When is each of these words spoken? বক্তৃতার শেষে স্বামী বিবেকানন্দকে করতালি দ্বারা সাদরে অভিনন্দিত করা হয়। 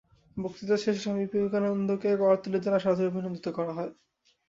বক্তৃতার 0.37 0.81
শেষে 0.83 1.01
স্বামী 1.03 1.23
বিবেকানন্দকে 1.27 2.09
করতালি 2.21 2.57
দ্বারা 2.61 2.79
সাদরে 2.79 3.09
অভিনন্দিত 3.09 3.47
করা 3.57 3.71
হয়। 3.73 3.91